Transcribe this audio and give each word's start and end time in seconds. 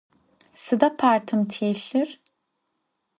Sıda 0.63 0.89
partım 1.01 1.41
têlhır? 1.51 2.09